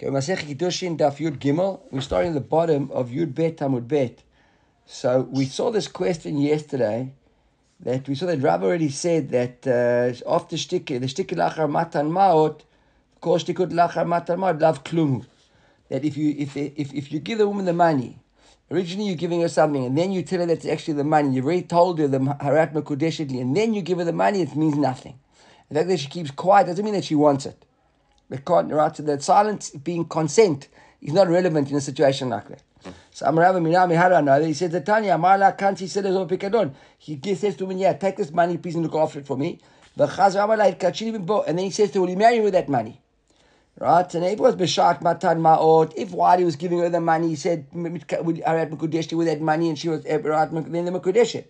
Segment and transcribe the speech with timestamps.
[0.00, 1.80] Okay, Masech Kiddushin Daf Yud Gimel.
[1.90, 4.22] We're starting at the bottom of Yud Bet Tamud Bet.
[4.86, 7.14] So we saw this question yesterday
[7.80, 12.12] that we saw that Rav already said that uh, after shtik, the shtik lachar matan
[12.12, 12.60] maot,
[13.20, 15.26] kol shtikut lachar matan maot, lav klum.
[15.88, 18.20] That if you if, if if you give the woman the money,
[18.70, 21.34] originally you're giving her something, and then you tell her that's actually the money.
[21.34, 24.54] You've already told her the harat makudeshitli, and then you give her the money, it
[24.54, 25.18] means nothing.
[25.70, 27.64] The fact that she keeps quiet doesn't mean that she wants it.
[28.44, 28.94] Can't, right?
[28.94, 30.68] So that silence being consent
[31.00, 32.62] is not relevant in a situation like that.
[33.10, 36.74] So I'm Rav Minami Harana, he says, the Tanya, Amala Kanti said over Pikadon.
[36.98, 39.60] He says to me, yeah, take this money, please, and look after it for me.
[39.98, 43.00] And then he says to will you marry with that money?
[43.78, 44.14] Right?
[44.14, 45.92] And it was Bishat Matan Ma'ot.
[45.96, 49.68] If while he was giving her the money, he said, Arat Makudesh with that money,
[49.68, 51.44] and she was Arat then the Makudesh.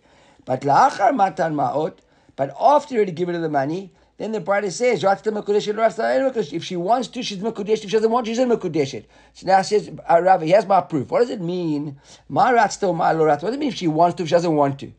[0.44, 1.98] But La'achar Matan Ma'ot,
[2.36, 7.08] but after he already given her the money, then the bride says, if she wants
[7.08, 7.68] to, she's Makudesh.
[7.68, 9.04] If she doesn't want to, she's not Makudesh.
[9.32, 11.12] So now says, uh, Ravi, here's my proof.
[11.12, 12.00] What does it mean?
[12.28, 13.42] My rat still my lorat.
[13.42, 14.92] What does it mean if she wants to, if she doesn't want to?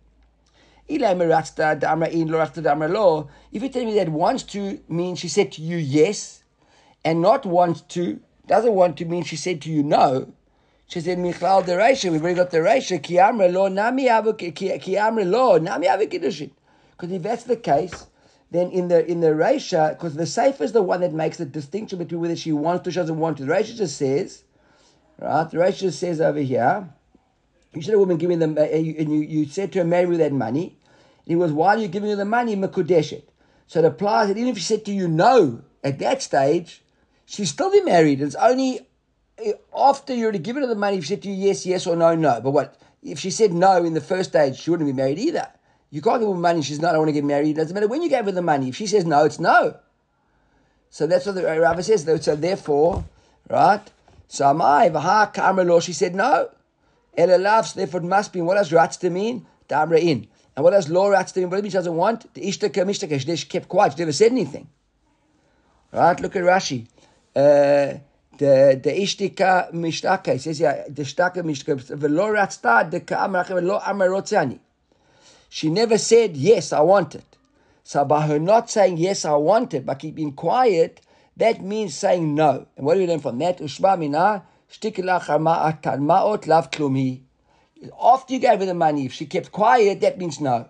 [0.87, 1.07] If you
[3.69, 6.43] tell me that wants to means she said to you yes,
[7.03, 10.33] and not wants to, doesn't want to mean she said to you no,
[10.87, 11.67] she said, Michlal
[12.09, 17.21] we've already got the Reisha, Ki amre lo, nami ki amre lo, nami Because if
[17.21, 18.07] that's the case,
[18.51, 21.45] then in the in the Reisha, because the Sefer is the one that makes the
[21.45, 23.45] distinction between whether she wants to, or she doesn't want to.
[23.45, 24.43] The Reisha just says,
[25.19, 25.49] right?
[25.49, 26.89] The Reisha just says over here,
[27.73, 30.19] you said a woman giving them, uh, and you, you said to her, marry with
[30.19, 30.77] that money.
[31.25, 33.29] And it was while you're giving her the money, makudesh it.
[33.67, 36.81] So it applies that even if she said to you no at that stage,
[37.25, 38.21] she's still be married.
[38.21, 38.87] It's only
[39.45, 41.85] uh, after you already given her the money, if she said to you yes, yes,
[41.85, 42.41] or no, no.
[42.41, 45.49] But what if she said no in the first stage, she wouldn't be married either.
[45.91, 46.61] You can't give her money.
[46.61, 46.93] She's not.
[46.93, 47.51] I want to get married.
[47.51, 48.69] It doesn't matter when you gave her the money.
[48.69, 49.75] If she says no, it's no.
[50.89, 52.03] So that's what the Rabbi says.
[52.23, 53.05] So therefore,
[53.49, 53.81] right?
[54.27, 54.89] So am I.
[54.89, 55.79] Vaha kamra law.
[55.79, 56.49] She said no.
[57.17, 57.73] Ella loves.
[57.73, 58.41] Therefore, it must be.
[58.41, 59.47] What does rats to mean?
[59.67, 60.27] Damra in.
[60.55, 61.49] And what does law rats to mean?
[61.49, 62.31] What she doesn't want?
[62.33, 63.37] The ishtaka mishtaka.
[63.37, 63.93] She kept quiet.
[63.93, 64.67] She never said anything.
[65.91, 66.19] Right?
[66.19, 66.87] Look at Rashi.
[67.35, 67.99] Uh,
[68.37, 70.33] the the ishtika mishtaka.
[70.33, 70.83] He says yeah.
[70.87, 71.97] The shtaka mishtaka.
[71.97, 74.59] V'lo ratzta the ka'amrach v'lo amarotzani.
[75.49, 77.37] She never said, Yes, I want it.
[77.83, 81.01] So by her not saying, Yes, I want it, by keeping quiet,
[81.35, 82.67] that means saying no.
[82.77, 83.57] And what do we learn from that?
[83.57, 87.21] Ushba mina, ma'ot lav klumi.
[87.99, 90.69] After you gave her the money, if she kept quiet, that means no.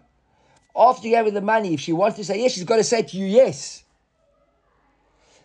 [0.76, 2.84] After you gave her the money, if she wants to say yes, she's got to
[2.84, 3.84] say to you yes.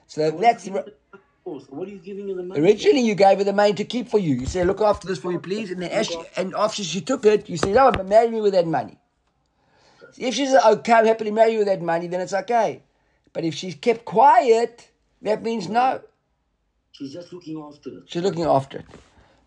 [0.07, 0.65] So that's.
[0.65, 2.61] So what are you giving her the money?
[2.61, 4.37] Originally, you gave her the money to keep for you.
[4.37, 7.25] You say, "Look after this for me, please." And then, she, and after she took
[7.27, 8.99] it, you say, "No, marry me with that money."
[10.17, 12.33] If she says, okay, oh, I'm happy to marry you with that money, then it's
[12.33, 12.83] okay.
[13.33, 14.89] But if she's kept quiet,
[15.23, 16.01] that means no.
[16.93, 18.05] She's just looking after it.
[18.07, 18.87] She's looking after it.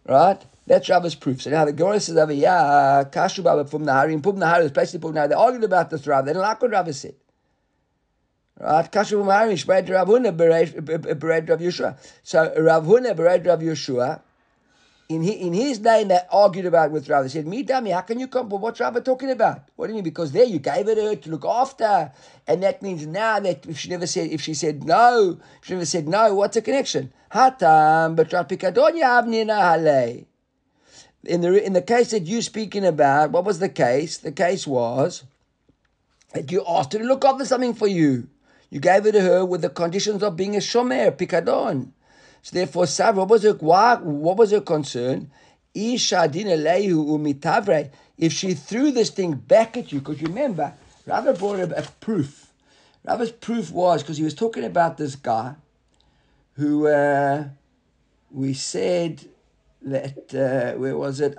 [0.06, 0.42] Right?
[0.66, 1.42] That's Rabbi's proof.
[1.42, 4.72] So now the Gemara says over yeah, Kashu Baba from Nahari and Pum Nahari is
[4.72, 5.30] basically Pum Nahari.
[5.30, 6.26] They argued about this Rav.
[6.26, 7.16] They didn't like what Rabbi said.
[8.60, 8.92] Right?
[8.92, 11.98] Kashu Pum Nahari, Shbred Rav Huna, Bered Rav Yeshua.
[12.24, 14.22] So Rav Huna, Bered Rav Yeshua,
[15.10, 17.24] in his, in his name they argued about with Rav.
[17.24, 18.50] They said, Me dummy, how can you come?
[18.50, 19.70] But what's Rav talking about?
[19.76, 20.04] What do you mean?
[20.04, 22.12] Because there you gave it her to look after.
[22.46, 25.86] And that means now that if she never said if she said no, she never
[25.86, 27.14] said no, what's the connection?
[27.32, 28.32] Hatam but
[31.28, 34.18] in the in the case that you're speaking about, what was the case?
[34.18, 35.24] The case was
[36.34, 38.30] that you asked her to look after something for you.
[38.70, 41.92] You gave it to her with the conditions of being a shomer, pikadon.
[42.48, 45.30] So therefore, Sav, what was her, what, what was her concern?
[45.76, 46.14] If she
[48.54, 50.74] threw this thing back at you, because remember,
[51.06, 52.54] Rava brought a, a proof.
[53.04, 55.56] Rava's proof was because he was talking about this guy
[56.54, 57.50] who uh,
[58.32, 59.26] we said
[59.82, 61.36] that uh, where was it?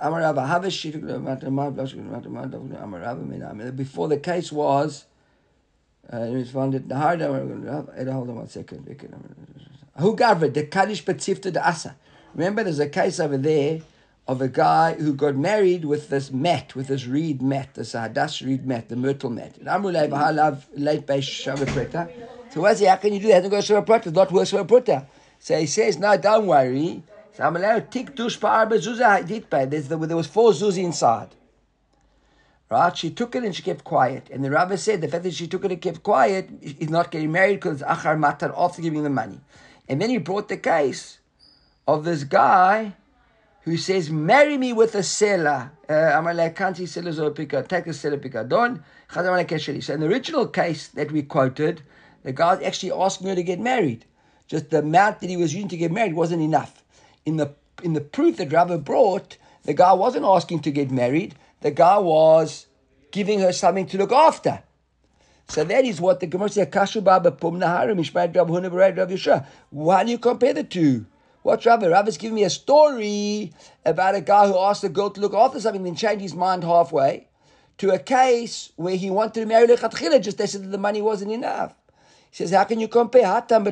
[3.75, 5.05] Before the case was,
[6.13, 7.21] uh, found it hard.
[7.21, 8.85] Hold on one second.
[9.99, 11.95] Who gathered the Kaddish Betzifta the Asa?
[12.33, 13.81] Remember, there's a case over there
[14.27, 18.45] of a guy who got married with this mat, with this reed mat, this Hadass
[18.45, 19.55] reed mat, the myrtle mat.
[22.51, 22.85] So what's he?
[22.85, 23.43] How can you do that?
[23.43, 24.09] Hasn't got Shava Prata.
[24.09, 25.07] It's not worth Shava Prata.
[25.39, 27.03] So he says, no, don't worry.
[27.33, 31.29] So I'm allowed take dush There was four zuzi inside.
[32.69, 32.95] Right?
[32.95, 34.29] She took it and she kept quiet.
[34.31, 37.09] And the rabbi said the fact that she took it and kept quiet is not
[37.09, 39.39] getting married because achar matar after giving the money.
[39.89, 41.19] And then he brought the case
[41.87, 42.93] of this guy
[43.61, 45.71] who says, Marry me with a seller.
[45.89, 45.93] Uh,
[47.67, 47.93] take a.
[49.81, 51.81] So in the original case that we quoted,
[52.23, 54.05] the guy actually asking her to get married.
[54.47, 56.83] Just the amount that he was using to get married wasn't enough.
[57.25, 61.35] In the in the proof that Rava brought, the guy wasn't asking to get married.
[61.61, 62.67] The guy was
[63.11, 64.63] giving her something to look after.
[65.49, 66.67] So that is what the Gemara says.
[66.67, 67.03] Kashu.
[69.71, 71.05] Why do you compare the two?
[71.41, 71.81] What's Rav?
[71.81, 73.53] Rav is giving me a story
[73.85, 76.63] about a guy who asked a girl to look after something, then changed his mind
[76.63, 77.29] halfway
[77.79, 81.01] to a case where he wanted to marry Lechatchila, just they said that the money
[81.01, 81.73] wasn't enough.
[82.29, 83.63] He says, How can you compare Hatam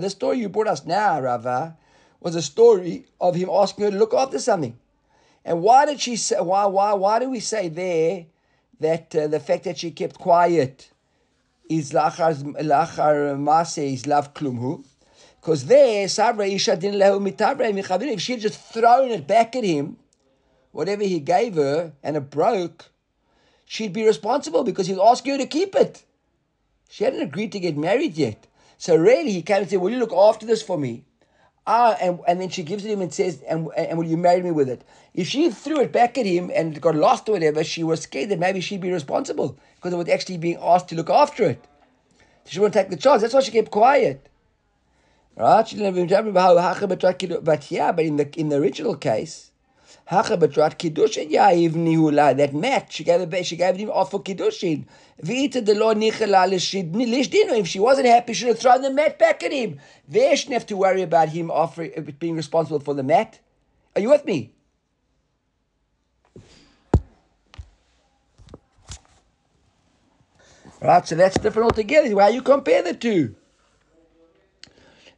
[0.00, 1.72] The story you brought us now, Rava, uh,
[2.20, 4.78] was a story of him asking her to look after something.
[5.44, 8.26] And why did she say, why, why, why do we say there
[8.80, 10.90] that uh, the fact that she kept quiet
[11.68, 14.84] is lachar, lachar mase is lav klumhu?
[15.40, 19.96] Because there, Sabra Isha didn't lehu If she had just thrown it back at him,
[20.72, 22.90] whatever he gave her, and it broke,
[23.64, 26.02] she'd be responsible because he was asking her to keep it.
[26.90, 28.46] She hadn't agreed to get married yet.
[28.76, 31.04] So really, he came and said, will you look after this for me?
[31.66, 34.42] Ah, and, and then she gives it him and says, and, and will you marry
[34.42, 34.82] me with it?
[35.14, 38.30] If she threw it back at him and got lost or whatever, she was scared
[38.30, 41.64] that maybe she'd be responsible because it was actually being asked to look after it.
[42.46, 43.22] She wouldn't take the chance.
[43.22, 44.28] That's why she kept quiet.
[45.36, 45.66] Right?
[45.68, 46.08] She didn't even
[47.44, 49.49] but yeah, but in the in the original case,
[52.38, 54.86] that match, she gave it, she gave him off for kiddushin.
[55.22, 55.28] If
[57.68, 59.78] she wasn't happy, she should have thrown the mat back at him.
[60.08, 63.38] There shouldn't have to worry about him offering, uh, being responsible for the mat.
[63.94, 64.52] Are you with me?
[70.82, 72.16] Right, so that's different altogether.
[72.16, 73.36] Why you compare the two?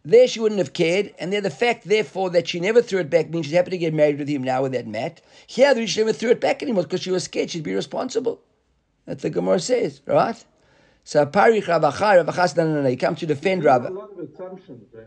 [0.04, 3.10] There she wouldn't have cared, and there the fact, therefore, that she never threw it
[3.10, 5.20] back means she's happy to get married with him now with that mat.
[5.46, 8.40] Here, the she never threw it back anymore because she was scared she'd be responsible.
[9.06, 10.44] That's the Gemara says, right?
[11.04, 13.84] So Parich Ravachai, Ravachas, no, no, no, he comes to defend Rav.
[13.84, 15.06] A lot of assumptions, right?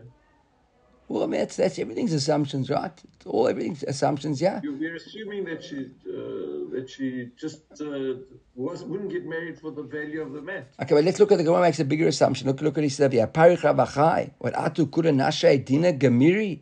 [1.08, 2.90] Well, I mean, that's, that's everything's assumptions, right?
[3.14, 4.60] It's all everything's assumptions, yeah.
[4.62, 5.76] You, we're assuming that she
[6.08, 8.14] uh, that she just uh,
[8.56, 10.66] was wouldn't get married for the value of the mat.
[10.82, 12.48] Okay, but let's look at the Gemara makes a bigger assumption.
[12.48, 13.26] Look, look at his here.
[13.28, 16.58] Parich what atu kura nashay dina gamiri.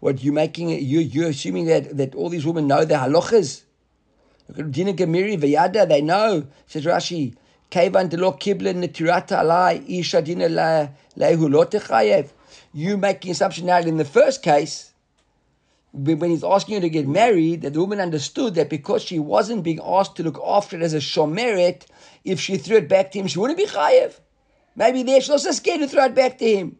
[0.00, 0.70] What you making?
[0.70, 3.62] You you're assuming that that all these women know the halachas.
[4.48, 5.88] Look at dina gamiri vayada.
[5.88, 6.46] They know.
[6.66, 7.36] Says Rashi.
[7.70, 12.30] Kevan delo kiblen netirata alai isha dina lehu lotechayev
[12.72, 14.92] you make making assumption now that in the first case,
[15.92, 19.64] when he's asking you to get married, that the woman understood that because she wasn't
[19.64, 21.86] being asked to look after it as a shomeret,
[22.24, 24.20] if she threw it back to him, she wouldn't be chayev.
[24.76, 26.76] Maybe there she's also scared to throw it back to him.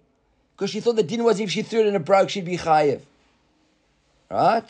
[0.55, 2.57] Because she thought the din was if she threw it and it broke, she'd be
[2.57, 3.01] chayev.
[4.31, 4.65] Right?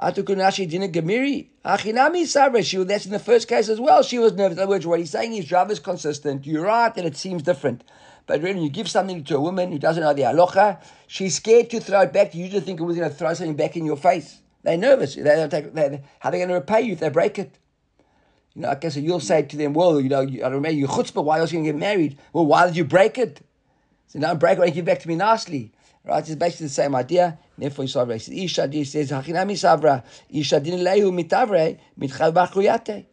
[0.00, 1.48] Atukunashi dina gamiri.
[1.64, 2.62] Achinami sabra.
[2.62, 4.02] She that's in the first case as well.
[4.02, 4.56] She was nervous.
[4.56, 6.46] In other words, what he's saying is Rav is consistent.
[6.46, 7.84] You're right that it seems different.
[8.32, 11.68] But when you give something to a woman who doesn't know the halacha, she's scared
[11.68, 12.34] to throw it back.
[12.34, 14.40] You just think it was going to throw something back in your face.
[14.62, 15.16] They're nervous.
[15.16, 15.74] They don't take.
[15.74, 17.58] They, how are they going to repay you if they break it?
[18.54, 20.70] You know, I guess you'll say to them, well, you know, you, I don't know,
[20.70, 22.18] you chutzpah, why else are you going to get married?
[22.32, 23.42] Well, why did you break it?
[24.06, 25.70] So now break it and give it back to me nicely.
[26.02, 26.26] Right?
[26.26, 27.38] It's basically the same idea.
[27.58, 33.04] Therefore, Yisrael says, Isha says, Hachinami Savra, Isha din lehu mitavre, mitchav.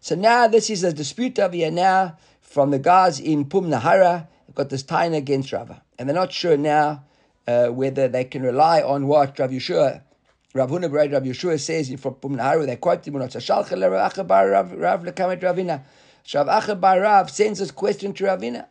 [0.00, 4.26] So now this is a dispute over here now from the guys in Pum Nahara
[4.58, 5.82] got this tying against Rava.
[5.98, 7.04] And they're not sure now
[7.46, 10.02] uh, whether they can rely on what Rav Yeshua,
[10.52, 15.84] Rav Huna Rav Yeshua says from Pumnahar, they quote him, Rav Rav Lekamet Ravina.
[16.34, 18.66] Rav Achabar Rav sends this question to Ravina.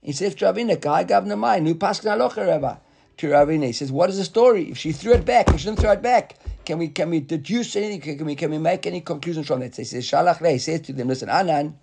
[0.00, 2.80] He says to Ravina, Kai Gavna Mai, Nu Paskna Locha Rava.
[3.16, 4.70] To Ravina, he says, What is the story?
[4.70, 7.18] If she threw it back, if she didn't throw it back, can we can we
[7.18, 8.16] deduce anything?
[8.16, 9.74] Can we can we make any conclusions from that?
[9.74, 11.76] So he says, Shalach He says to them, Listen, Anan,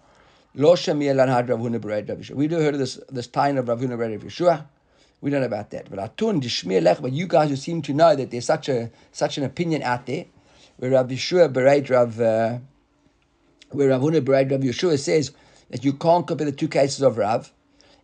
[0.55, 2.35] Lo Rav Huna Bered Rav Yeshua.
[2.35, 4.65] We do heard of this this time of Rav Huna Bered Rav Yeshua.
[5.21, 5.89] We don't know about that.
[5.91, 8.89] But Atun Dishmir Lech, but you guys who seem to know that there's such a
[9.11, 10.25] such an opinion out there,
[10.77, 12.57] where Rav Yeshua Bered Rav uh,
[13.69, 15.31] where Rav Huna Bered Rav Yeshua says
[15.69, 17.53] that you can't compare the two cases of Rav,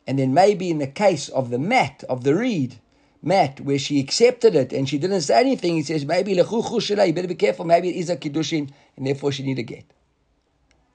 [0.05, 2.79] and then maybe in the case of the mat of the reed.
[3.23, 7.27] Mat, where she accepted it and she didn't say anything, he says maybe you better
[7.27, 7.65] be careful.
[7.65, 9.85] Maybe it is a kiddushin, and therefore she need a get.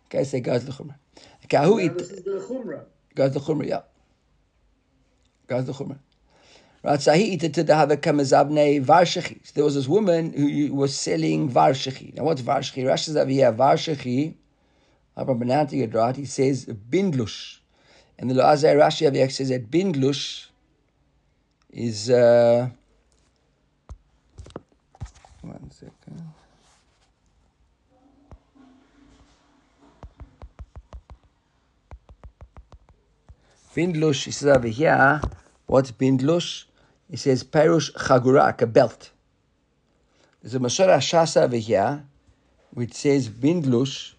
[0.07, 0.95] Okay, so goes the chumrah.
[1.50, 1.99] Kahu it.
[1.99, 2.85] This is the chumrah.
[3.14, 3.80] Goes the chumrah, yeah.
[5.49, 5.99] Goes the chumrah.
[6.83, 9.52] Right, so he eated to the varshechi.
[9.52, 12.14] There was this woman who was selling varshechi.
[12.14, 12.85] Now, what's varshechi?
[12.85, 14.37] Rashi says over here, varshechi.
[15.16, 16.16] I'm pronouncing it right.
[16.16, 17.59] He says bindlush,
[18.19, 20.47] and the Loazar Rashi over here says that bindlush
[21.71, 22.09] is.
[22.09, 22.71] Uh,
[25.42, 26.23] one second.
[33.80, 35.22] Bindlush, he says over here,
[35.64, 36.64] What's bindlush?
[37.10, 39.10] He says perush chagurak, a belt.
[40.42, 42.04] There's a Mashara Shasa over here,
[42.75, 44.12] which says bindlush.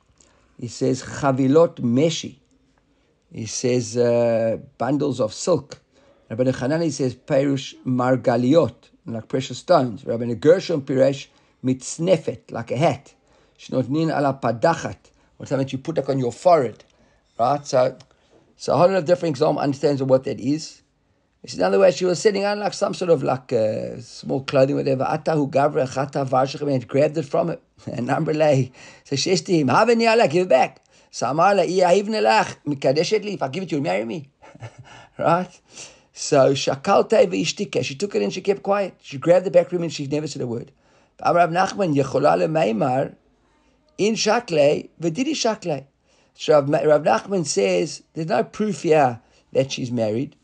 [0.59, 2.37] He says chavilot meshi.
[3.31, 5.79] He says uh, bundles of silk.
[6.27, 8.73] Rabbi Hanani says perush margaliot,
[9.05, 10.03] like precious stones.
[10.07, 11.27] Rabbi Gershon piresh
[11.63, 13.13] mitznefet, like a hat.
[13.59, 16.83] Shnotnin ala padachat, or something that you put like on your forehead.
[17.37, 17.67] Right?
[17.67, 17.95] So,
[18.55, 20.81] so a of different examples understands what that is.
[21.43, 24.43] It's in other words, she was sitting on like some sort of like uh, small
[24.43, 25.03] clothing, whatever.
[25.05, 27.61] Atahu gavra chata varshachem and grabbed it from it.
[27.87, 28.71] And Amrlay
[29.03, 30.85] so she says to him, Haveni Allah, give it back.
[31.09, 34.29] So Amala, lach, mikadeshet li, if I give it to you, marry me.
[35.17, 35.49] right?
[36.13, 38.93] So shakalte ve'ishtika, she took it and she kept quiet.
[39.01, 40.71] She grabbed the back him and she never said a word.
[41.23, 43.15] Amrav Nachman, yechola le'meimar,
[43.97, 45.87] in shakle, v'didi shakle.
[46.34, 49.20] So Rav, Rav Nachman says, there's no proof here
[49.52, 50.36] that she's married.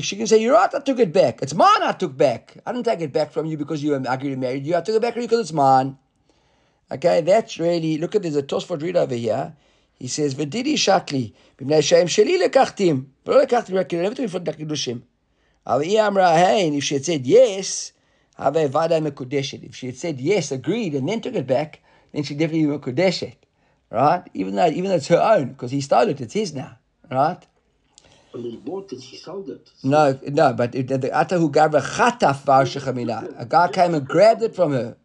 [0.00, 1.42] She can say, You're right, I took it back.
[1.42, 2.56] It's mine I took back.
[2.66, 4.74] I didn't take it back from you because you agreed to marry you.
[4.74, 5.98] I took it back because it's mine.
[6.90, 9.54] Okay, that's really, look at there's a Tosfot read over here.
[9.98, 13.04] He says, V'didi shakli, b'bnei shem sheli lekachtim.
[13.26, 15.00] ולא לקחתי רק כי never לפנות את הקידושים.
[15.66, 17.92] אבל היא אמרה, hey, if she had said yes,
[18.38, 19.64] הווה ודאי מקודשת.
[19.64, 21.80] If she had said yes, agreed, and then took it back,
[22.12, 23.34] then she definitely מקודשת.
[23.91, 24.23] Right?
[24.33, 26.77] Even though, even though it's her own, because he stole it, it's his now.
[27.09, 27.45] Right?
[28.31, 29.71] When he bought it, she sold it.
[29.83, 33.41] No, no, but the Atahu Gavra Chataf Varshachamina.
[33.41, 34.97] A guy came and grabbed it from her.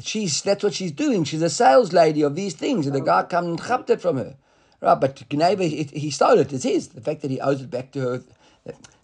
[0.00, 1.24] She's that's what she's doing.
[1.24, 4.16] She's a sales lady of these things, and the guy came and chapped it from
[4.16, 4.36] her.
[4.82, 6.52] Right, but Gneva, he stole it.
[6.52, 6.88] It's his.
[6.88, 8.22] The fact that he owes it back to her.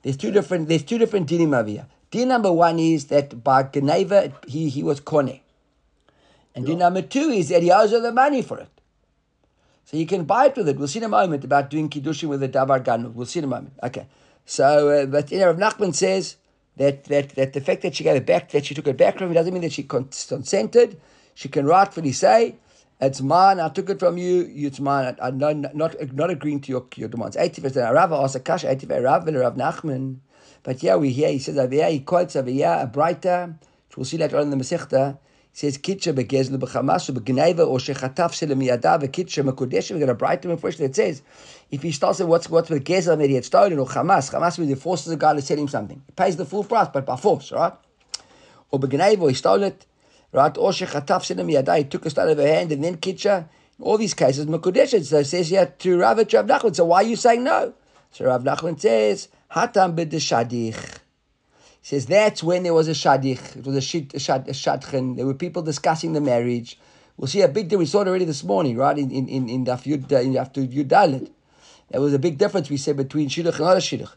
[0.03, 0.69] There's two different.
[0.69, 1.87] There's two different dinim over here.
[2.11, 5.41] Din number one is that by Gneva, he he was kone,
[6.55, 8.69] and din number two is that he owes her the money for it.
[9.85, 10.79] So you can buy it with it.
[10.79, 13.13] We'll see in a moment about doing kiddushin with a davar ganuk.
[13.13, 13.75] We'll see in a moment.
[13.83, 14.07] Okay.
[14.47, 16.37] So, uh, but you know, Rav Nachman says
[16.77, 19.19] that, that that the fact that she gave it back, that she took it back
[19.19, 21.01] from him, doesn't mean that she consented.
[21.35, 22.57] She can rightfully say,
[23.01, 23.61] "It's mine.
[23.61, 24.49] I took it from you.
[24.55, 25.17] It's mine.
[25.21, 27.93] I, I not not not agreeing to your your demands." Eighty percent.
[27.93, 28.71] Rav asked a kasha.
[28.71, 30.19] Eighty Rav Rav Nachman.
[30.63, 31.91] But yeah, we hear he says over here.
[31.91, 33.57] He quotes over here a brighter,
[33.89, 35.19] which we'll see later on in the Masechta
[35.53, 39.93] says kitcha begezlu b'chamasu b'gneva or shechataf shel miyada v'kitcha mekudeshim.
[39.93, 40.81] We're going to brighten him first.
[40.81, 41.23] It says
[41.71, 44.71] if he starts saying what's what's begezel that he had stolen or chamas, chamas means
[44.71, 46.03] he forces a guy to sell him something.
[46.07, 47.73] He pays the full price, but by force, right?
[48.71, 49.87] Or b'gneva he stole it,
[50.33, 50.57] right?
[50.57, 53.49] Or shechataf shel miyada he took a stone of her hand and then kitcha.
[53.79, 55.05] In all these cases, mekudeshim.
[55.05, 56.77] So it says here to Rav Nachman.
[56.77, 57.73] So why are you saying no?
[58.11, 60.99] So Rav Nachman says hatam b'deshadich.
[61.83, 64.53] He says that's when there was a shadich, it was a, shid, a, shad, a
[64.53, 65.17] shadchen.
[65.17, 66.79] There were people discussing the marriage.
[67.17, 67.89] We'll see a big difference.
[67.89, 68.97] We saw it already this morning, right?
[68.97, 71.31] In in in in Daf Yud uh, in Daf Yud Dalet.
[71.91, 74.11] There was a big difference we said between shidduch and other shidduch.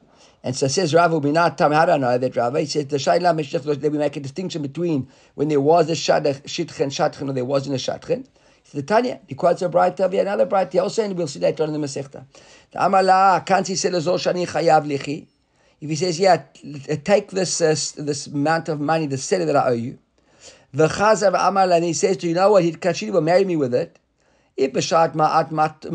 [0.44, 1.72] And so says Rav Ubinat Tam.
[1.72, 2.56] Know that Rav?
[2.58, 3.64] He says the Shayla Meshach.
[3.64, 7.76] They make a distinction between when there was a shadach, shidchen, shadchen, or there wasn't
[7.76, 8.26] a shadchen.
[8.64, 11.64] So the Tanya, he quotes a bright Tavi, another bright also, and we'll see later
[11.64, 12.26] on in the Masechta.
[12.72, 15.28] The Amala, he say shani chayav lichi?
[15.84, 16.44] If he says, "Yeah,
[17.04, 20.00] take this uh, this amount of money, the seller that I owe you,"
[20.74, 22.64] the chazav amal, and he says, "Do you know what?
[22.64, 24.00] He kashiri will marry me with it."
[24.56, 25.86] If b'shat ma'at mat,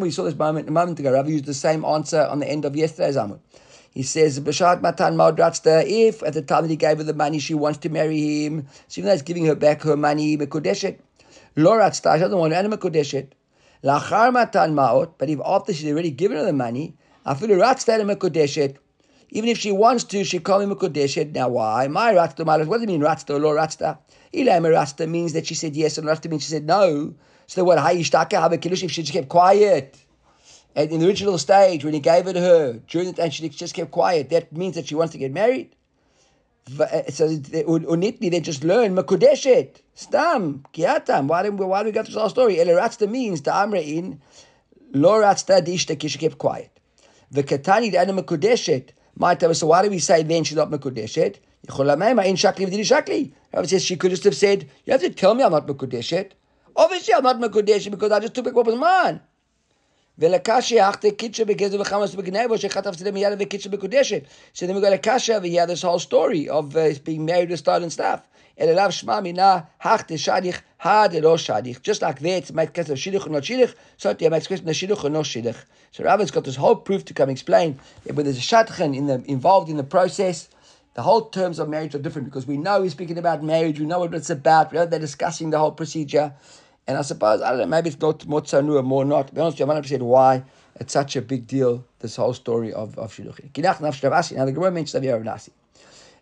[0.00, 1.12] we saw this moment a moment ago.
[1.12, 3.38] Rav used the same answer on the end of yesterday's amud.
[3.92, 7.38] He says, "B'shat matan ma'odratsta." If at the time that he gave her the money,
[7.38, 10.98] she wants to marry him, so even though he's giving her back her money, mekudeshet.
[11.54, 13.28] Lo ratzta, she doesn't want any mekudeshet.
[13.84, 16.94] Lachar matan ma'ot, but if after she's already given her the money,
[17.24, 18.78] afilu ratzta mekudeshet.
[19.32, 21.32] Even if she wants to, she call him a Kodeshet.
[21.32, 21.86] Now, why?
[21.86, 22.66] My Ratzta Malas.
[22.66, 23.98] What does it mean, Ratzta or Ratzta?
[24.34, 27.14] Ilam Ratzta means that she said yes, and Ratzta means she said no.
[27.46, 27.78] So, what?
[27.78, 29.96] Hayishtaka have a kiddush if she just kept quiet.
[30.74, 33.48] And in the original stage, when he gave it to her, during the time she
[33.48, 35.74] just kept quiet, that means that she wants to get married.
[36.78, 39.80] Uh, so, unitni, they just learn Makudeshet.
[39.94, 41.26] Stam, Kiatam.
[41.26, 42.60] Why do why do we got this whole story?
[42.60, 44.18] El Ratzta means the Amrein,
[44.92, 46.70] Lo Ratzta Dishta, she kept quiet.
[47.30, 48.90] The Katani, the Anima Kudeshet.
[49.16, 51.36] My so why do we say then she's not Mekudeshet?
[53.52, 56.32] Rabbi says she could just have said, You have to tell me I'm not Mekudeshet.
[56.76, 59.20] Obviously I'm not Mekudeshet because I just took what was mine.
[60.18, 60.34] So then
[64.74, 67.90] we got a kasha over here, this whole story of uh, being married with stolen
[67.90, 68.22] stuff.
[68.58, 68.74] Just
[72.02, 73.42] like that, it makes question of shidduch or
[73.96, 75.54] so it makes question of shidduch or.
[75.92, 79.06] So Rabbi's got this whole proof to come explain that when there's a shadchan in
[79.06, 80.50] the, involved in the process,
[80.94, 83.86] the whole terms of marriage are different because we know he's speaking about marriage, we
[83.86, 86.34] know what it's about, we know they're discussing the whole procedure.
[86.89, 89.27] And I suppose, I don't know, maybe it's not more tzanua, more not.
[89.27, 90.43] To be honest with you, I'm not understand why
[90.79, 93.51] it's such a big deal this whole story of, of Shidduchin.
[93.51, 94.35] Kinach nafsh Rav Asi.
[94.35, 95.51] Now the Gemara mentions Rav Nasi.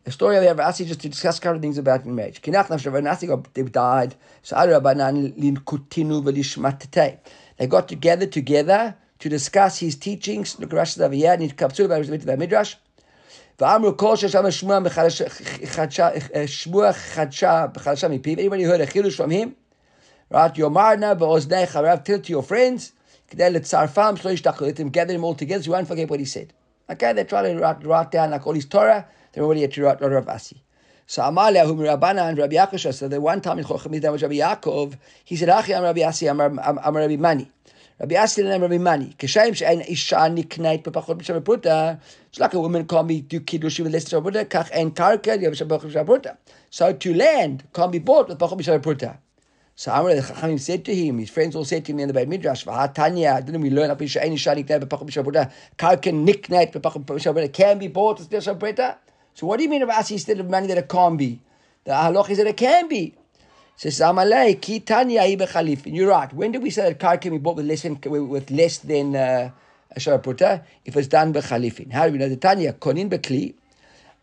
[0.06, 2.42] A story of Rav Asi just to discuss a couple of things about marriage.
[2.42, 4.16] Kinach nafsh Rav Nasi they died.
[4.42, 7.18] So Rabbanan lin kutinu v'lishmatete.
[7.58, 10.60] They got together together to discuss his teachings.
[10.60, 11.36] Look at Rashi over here.
[11.36, 12.76] Need kapsul about the midrash.
[13.60, 14.80] ואמרו כל ששם שמוע
[16.90, 18.38] חדשה בחדשה מפיו.
[18.40, 19.56] Anybody heard a chiddush from him?
[20.31, 20.55] Right?
[20.55, 22.93] Yomarna ve'oznecha, Rav, tell to your friends,
[23.31, 26.21] kedel etzarfam, shlo yishtachlu, let them gather them all together so you won't forget what
[26.21, 26.53] he said.
[26.91, 30.29] Okay, they're trying to write, write down like all his Torah, they're already at Rav
[30.29, 30.63] Asi.
[31.11, 34.21] So Amalia, whom Rabbana and Rabbi Yaakov so the one time in Chochem Chochemidah with
[34.21, 37.51] Rabbi Yaakov, he said, Achi, I'm Rabbi Asi, I'm, I'm, I'm Rabbi Mani.
[37.99, 39.15] Rabbi Asi, I'm Rabbi Mani.
[39.19, 41.99] K'shaim she'en isha niknait b'pachot b'shem b'pruta.
[42.29, 45.39] It's like a woman can't be, do kiddushim with less b'shem b'pruta, kach en karka,
[45.39, 46.37] b'shem b'pruta.
[46.69, 49.17] So to land can't be bought with b'pachot b'shem b'pruta.
[49.79, 52.13] So Amar the Chachamim said to him, his friends all said to him in the
[52.13, 55.53] Beit Midrash, Tanya, didn't we learn up in nikneit bepachot b'shem pruta?
[55.79, 58.97] Karka nikneit bepachot b'shem pruta can be bought with b'shem pruta.
[59.35, 61.41] So what do you mean about Asi instead of money that it can't be?
[61.85, 63.15] The halach is that it can be.
[63.77, 65.95] Says Amalei ki tanya bechalifin.
[65.95, 66.33] You're right.
[66.33, 69.15] When did we say that car can be bought with less than with less than
[69.15, 69.53] uh,
[69.93, 70.65] a sharapruta?
[70.85, 71.93] If it's done bechalifin.
[71.93, 73.55] How do we know the tanya konin bekli?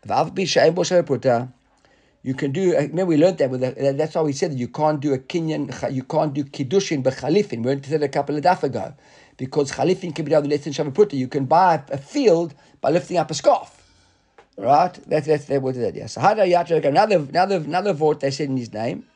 [0.06, 1.50] Vav b'shaim bo sharapruta.
[2.26, 2.76] You can do.
[2.76, 3.50] Uh, remember, we learned that.
[3.50, 5.70] With the, that's why we said that you can't do a kinyan.
[5.94, 7.58] You can't do kiddushin bechalifin.
[7.58, 8.94] We learned that a couple of days ago,
[9.36, 11.12] because chalifin can be done with less than sharapruta.
[11.12, 13.70] You can buy a field by lifting up a scarf.
[14.58, 14.92] Right?
[15.06, 15.94] That's that's that what that.
[15.94, 16.06] Yeah.
[16.06, 19.06] So Hada Yatra another another another vote they said in his name.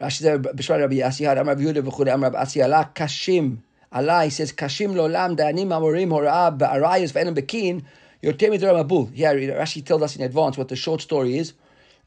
[0.00, 3.58] Rashi there Bishwar Rabbi Yasi had Amar Yehuda v'chud Amar Asi Allah Kashim
[3.92, 7.84] Allah he says Kashim lolam dayanim amorim hora'ah ba'arayis v'enem bekin
[8.22, 9.12] yotem midor mabul.
[9.12, 11.54] Here Rashi tells us in advance what the short story is.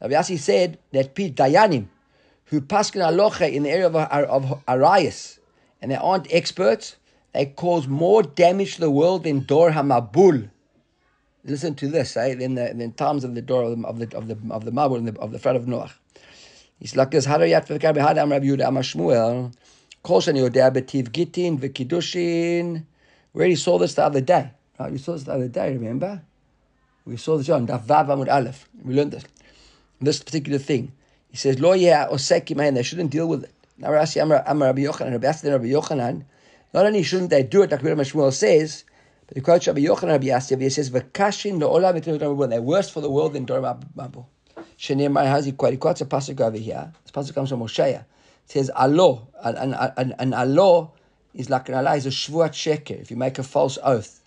[0.00, 1.86] Rabbi said that Pete Dayanim
[2.46, 5.38] who paskin alocha in the area of, of arayis
[5.80, 6.96] and they aren't experts,
[7.32, 10.50] they cause more damage to the world than Dor Hamabul
[11.44, 12.36] listen to this, eh?
[12.38, 14.70] In the, the times of the door of the of the of the of the
[14.70, 15.92] Mabul of the, front of Noach.
[16.78, 17.26] He's like this.
[17.26, 19.54] Harayat v'kar behad am Rabbi Yehuda am Shmuel.
[20.02, 22.84] Kol shani yodea betiv gitin v'kiddushin.
[23.32, 24.50] We already saw this the other day.
[24.78, 24.92] Right?
[24.92, 25.72] We saw this the other day.
[25.72, 26.22] Remember?
[27.04, 28.68] We saw this on Daf Vav Amud Aleph.
[28.82, 29.24] We learned this.
[30.00, 30.92] This particular thing.
[31.30, 32.74] He says lo yeh osek man.
[32.74, 33.52] They shouldn't deal with it.
[33.78, 35.12] Now Rashi Amar Rabbi Yochanan.
[35.12, 36.24] Rabbi Rabbi Yochanan.
[36.74, 38.84] Not only shouldn't they do it like Rabbi Shmuel says.
[39.26, 43.00] But he quotes Rabbi Yochanan Rabbi Yassi, he says, "V'kashin le'olam etin They're worse for
[43.00, 44.26] the world than Dor Mabul.
[44.78, 45.72] Shenir Mai has he quote.
[45.72, 46.92] He quotes a pasuk over here.
[47.04, 47.78] This pasuk comes from Moshe.
[47.88, 48.04] It
[48.46, 50.92] says, "Alo," an, an, an alo
[51.34, 53.00] is like an Allah is a shvuat sheker.
[53.00, 54.21] If you make a false oath,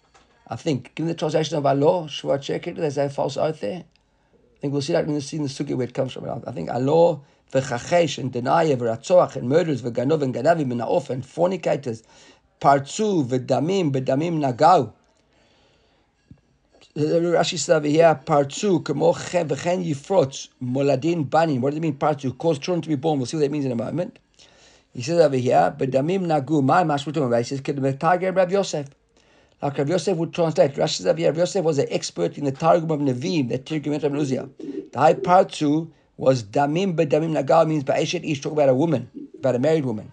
[0.47, 0.93] I think.
[0.95, 3.83] Given the translation of alo, shvuat sheker, there's a false oath there.
[3.83, 6.43] I think we'll see that in the, in the sugi where it comes from.
[6.45, 12.03] I think alo v'chachesh and denaya v'ratzoach and murderers v'ganov and ganavim and and fornicators
[12.61, 14.93] parzu v'damim b'damim nagau.
[16.95, 21.61] Rashi says over here, parzu kemo v'chen yifrotz moladin banim.
[21.61, 22.37] What does it mean, parzu?
[22.37, 23.19] Cause children to be born.
[23.19, 24.19] We'll see what that means in a moment.
[24.93, 26.63] He says over here, b'damim nagu.
[26.63, 27.35] My mashmutum.
[27.37, 28.87] He says, "Kedem Rav Yosef."
[29.61, 30.73] Like Rav Yosef would translate.
[30.75, 34.01] Rashi says Rav Yosef was an expert in the Targum of Nevi'im, the Targum of
[34.01, 34.49] Uzia.
[34.91, 38.41] The high parzu was damim b'damim nagau means ba'eshet ish.
[38.41, 40.11] Talk about a woman, about a married woman.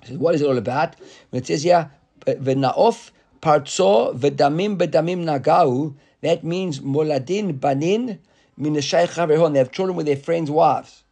[0.00, 0.96] He says, what is it all about?
[1.30, 1.90] When it says here,
[2.26, 8.18] v'naof parzo v'damim b'damim nagau, that means moladin banin
[8.56, 11.02] min They have children with their friends' wives.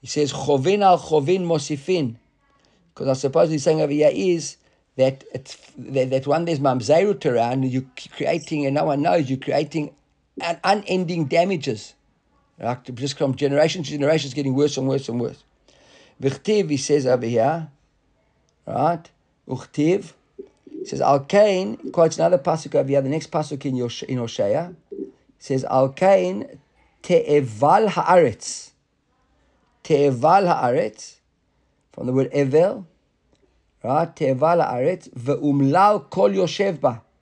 [0.00, 2.16] He says, chovin al chovin mosifin.
[2.94, 4.56] Because I suppose he's saying over here is
[4.98, 9.38] that it's that, that one there's mamzerut around, you're creating, and no one knows, you're
[9.38, 9.94] creating
[10.40, 11.94] an unending damages.
[12.60, 15.42] Like just from generation to generation, it's getting worse and worse and worse.
[16.20, 17.68] V'chtiv, he says over here,
[18.68, 19.10] Right?
[19.48, 20.12] Uchtiv.
[20.84, 24.74] says, Al Kain, quotes another pasuk over here, the next pasuk in, Yosh, in Hosea.
[25.38, 26.58] says, Al Kain
[27.02, 28.72] te'eval haaretz.
[29.84, 31.14] Te'eval haaretz.
[31.92, 32.84] From the word evel.
[33.82, 34.14] Right?
[34.14, 35.08] Te'eval haaretz.
[35.10, 36.30] Ve'umlal kol.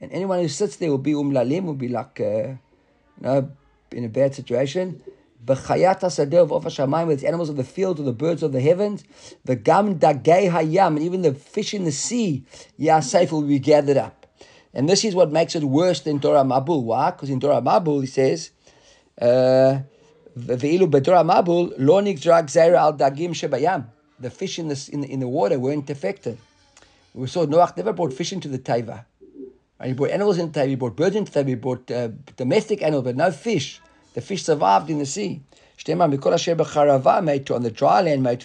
[0.00, 2.58] And anyone who sits there will be umlalim, will be like, uh, you
[3.20, 3.50] know,
[3.92, 5.00] in a bad situation.
[5.44, 8.60] B'chayat hasadeh of Shamayim, with the animals of the field, or the birds of the
[8.60, 9.04] heavens,
[9.44, 12.44] the gam dagei hayam, and even the fish in the sea,
[12.78, 14.26] Yasef will be gathered up.
[14.74, 16.82] And this is what makes it worse than Dor Hamabul.
[16.82, 17.10] Why?
[17.12, 18.50] Because in Dor Hamabul, he says,
[19.18, 19.78] uh,
[20.36, 23.86] b'Dor Hamabul, lo nikdra gzera al dagim shebayam.
[24.18, 26.38] The fish in the, in, in the water weren't affected.
[27.16, 29.06] We saw Noach never brought fish into the Teva.
[29.82, 32.08] He brought animals into the Teva, he brought birds into the Teva, he brought uh,
[32.36, 33.80] domestic animals, but no fish.
[34.12, 35.40] The fish survived in the sea.
[35.88, 38.42] On the dry land,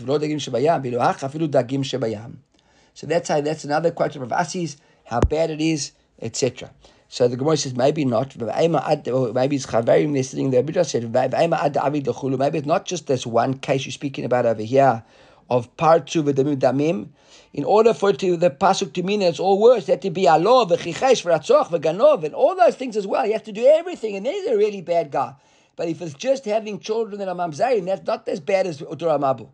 [2.93, 6.71] So that's how that's another quote of Asi's how bad it is, etc.
[7.07, 8.37] So the Gemara says maybe not.
[8.37, 10.63] Maybe it's Chavarim they're sitting there.
[10.63, 15.03] But said maybe it's not just this one case you're speaking about over here
[15.49, 17.09] of partu damim.
[17.53, 20.25] In order for to the pasuk to mean that it's all worse, there to be
[20.25, 23.25] alo v'chichesh v'ratzoch v'ganov and all those things as well.
[23.25, 25.33] You have to do everything, and there's a really bad guy.
[25.75, 29.19] But if it's just having children that are mamzerim, that's not as bad as Utur
[29.19, 29.49] Mabu.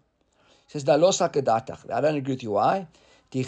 [0.67, 0.97] He says, I
[2.01, 2.51] don't agree with you.
[2.51, 2.87] Why?
[3.33, 3.47] It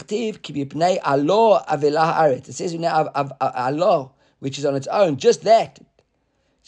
[2.56, 5.80] says alo, which is on its own, just that.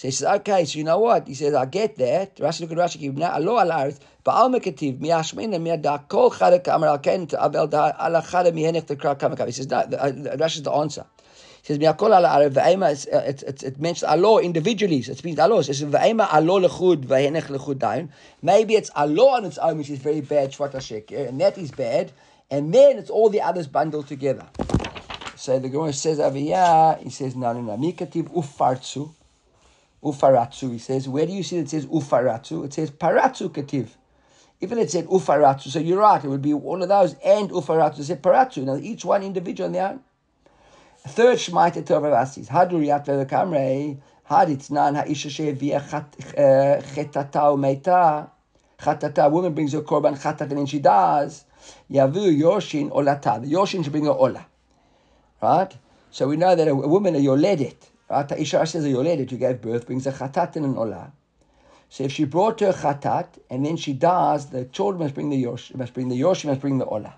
[0.02, 1.28] So he says, okay, so you know what?
[1.28, 2.38] He says, I get that.
[2.38, 4.00] Rashi look at Rashi, ki b'pnei alo al haaretz.
[4.26, 9.16] Ba'al mekativ, mi'ashmina mi'ada kol chada ka'amar al ken ta'avel da ala chada mi'henech t'kra
[9.16, 9.46] kamakav.
[9.46, 11.06] He says, no, uh, Rashi is the answer.
[11.62, 14.98] He says, "Miakol ala arev ve'ema." It uh, it mentions alo individually.
[14.98, 15.60] It means alo.
[15.60, 18.12] It says ve'ema alo lechud ve'henech lechud down.
[18.42, 21.70] Maybe it's alo on its own, which is very bad shvat sheker, and that is
[21.70, 22.12] bad.
[22.50, 24.48] And then it's all the others bundled together.
[25.36, 27.78] So the Gemara says over here, he says, no, no, no.
[27.78, 29.14] Mikativ ufartsu.
[30.04, 30.72] Ufaratsu.
[30.72, 32.66] He says, where do you see that it says ufaratsu?
[32.66, 33.90] It says paratsu kativ.
[34.60, 38.00] Even it said ufaratsu, so you're right, it would be one of those and ufaratsu.
[38.00, 38.64] It said paratsu.
[38.64, 40.02] Now each one individual on their own.
[41.08, 42.28] Third Shmaita Tov Rav
[42.70, 43.98] Haduriyat Vekamrei,
[44.30, 48.30] Haditznan Ha'isha She'evia uh, Chetata Umeita,
[48.80, 51.46] Chatata, woman brings her korban chatat and then she dies,
[51.90, 53.42] Yavu Yoshin Olata.
[53.42, 54.46] The Yoshin should bring her Ola.
[55.42, 55.76] Right?
[56.12, 57.76] So we know that a, woman, a Yoledet,
[58.12, 58.32] right?
[58.32, 61.12] Isha says a Yoledet who gave birth brings a chatat and an Ola.
[61.90, 65.42] So if she brought her chatat and then she dies, the children must bring the
[65.42, 67.16] Yosh, must bring the Yosh, must bring the Ola.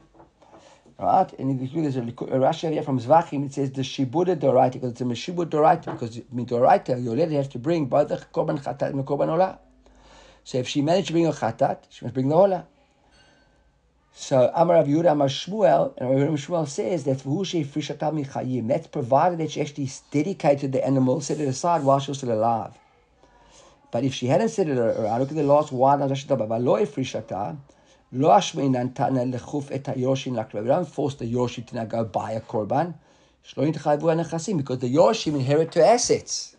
[1.00, 1.34] Right?
[1.40, 5.02] And there's a, a Rashi here from Zvachim, it says the Shibuda Doraita, because it's
[5.02, 9.04] a Meshibud Doraita, because Midoraita, lady has to bring both the Korban Chatat and the
[9.04, 9.58] Korban Olah.
[10.44, 12.66] So if she managed to bring a Chatat, she must bring the Olah.
[14.16, 19.52] So Amar Rav Yehuda Amar Shmuel, and Rav Shmuel says that V'hushe that's provided that
[19.52, 22.78] she actually dedicated the animal, set it aside while she was still alive.
[23.92, 26.08] But if she hadn't set it around, look at the last one, we
[30.68, 32.94] don't force the Yoshi to now go buy a korban.
[33.56, 36.56] Because the Yoshim inherit her assets.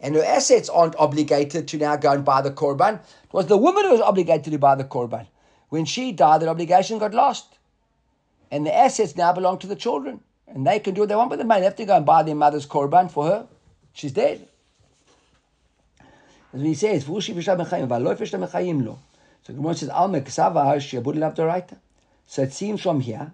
[0.00, 2.94] And her assets aren't obligated to now go and buy the korban.
[2.94, 5.26] It was the woman who was obligated to buy the korban.
[5.70, 7.58] When she died, that obligation got lost.
[8.50, 10.20] And the assets now belong to the children.
[10.46, 11.60] And they can do what they want with the money.
[11.60, 13.46] They have to go and buy their mother's korban for her.
[13.92, 14.46] She's dead.
[16.52, 17.12] As he says, so
[19.54, 21.78] Gemara says, Al Meksava.
[22.26, 23.32] So it seems from here,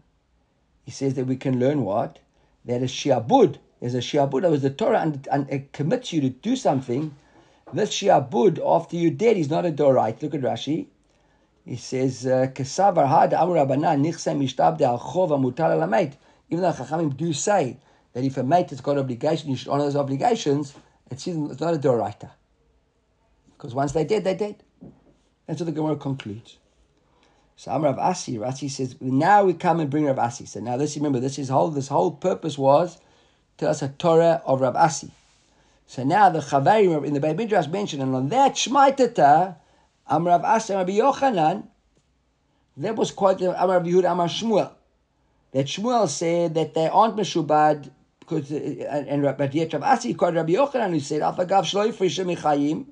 [0.85, 2.19] he says that we can learn what?
[2.67, 6.21] That a Shiabud, there's a Shiabud, that was the Torah and, and it commits you
[6.21, 7.15] to do something.
[7.73, 10.23] This Shiabud, after you're dead, is not a Doraita.
[10.23, 10.87] Look at Rashi.
[11.67, 16.15] He says, uh, Kesavar had Amur Abanan, Nichsem Ishtabde Al Amutal Alamait.
[16.49, 17.77] Even though Chachamim do say
[18.13, 20.75] that if a mate has got obligation, you should honor those obligations,
[21.11, 22.31] it's, it's not a Doraita.
[23.57, 24.63] Because once they did, they did.
[25.47, 26.59] That's what the Gemara concludes.
[27.57, 30.47] So Amar Rav Asi, Rashi says, now we come and bring Rav Asi.
[30.47, 32.99] So now this, remember, this is whole, this whole purpose was
[33.59, 35.11] to us a Torah of Rav Asi.
[35.89, 39.57] So now the Chavarim in the Beit Midrash mentioned, and on that Shmaitata,
[40.09, 41.67] Amar Rav Asi, Amar Yochanan,
[42.77, 44.73] that was quite the Amar Yehud, Amar Shmuel.
[45.53, 47.91] That Shmuel said that they aren't Meshubad,
[48.21, 48.57] because, uh,
[48.91, 52.87] and, and but yet Rav Asi quoted Rabbi Yochanan who said, Afagav Shloi Frisha Michayim,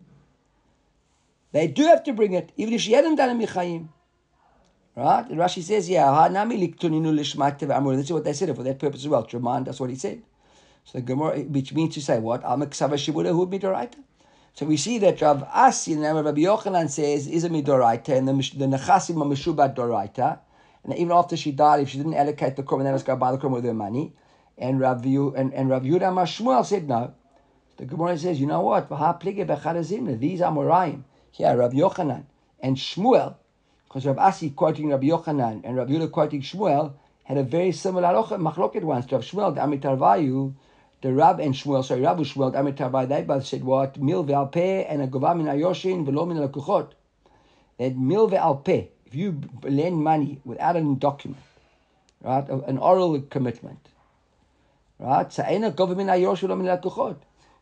[1.52, 3.88] they do have to bring it, even if she hadn't done a Michayim.
[4.96, 5.28] Right?
[5.28, 9.36] And Rashi says, yeah, this is what they said for that purpose as well, to
[9.36, 10.22] remind us what he said.
[10.84, 12.44] So the Gemara, which means to say what?
[14.54, 18.10] So we see that Rav Asi, the name of Rabbi Yochanan, says, is a midoraita,
[18.10, 20.38] and the, the nechasim are meshubat doraita.
[20.84, 23.32] And even after she died, if she didn't allocate the korban, then let's go buy
[23.32, 24.12] the korban with her money.
[24.56, 27.14] And Rav, and, and Rav Yudah Mashmuel said no.
[27.78, 28.88] The Gemara says, you know what?
[28.88, 31.02] These are Morayim.
[31.32, 32.22] Here, Rabbi Yochanan
[32.60, 33.34] and Shmuel,
[33.88, 36.92] because Rabbi Asi quoting Rabbi Yochanan and Rabbi Yehuda quoting Shmuel,
[37.24, 39.06] had a very similar machloket once.
[39.06, 40.54] To have Shmuel, the Amitarvayu,
[41.04, 44.00] the Rab and Shmuel, sorry, Rabbi Shmuel, the Amitarvayu, they both said what?
[44.00, 46.92] Mil ve'alpeh and a gova min ayoshin v'lo min alakuchot.
[47.78, 51.42] That mil ve'alpeh, if you lend money without a document,
[52.22, 53.86] right, an oral commitment,
[54.98, 57.16] right, so ain't a gova min ayoshin v'lo min alakuchot.